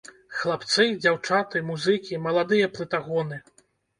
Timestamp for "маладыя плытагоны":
2.25-3.37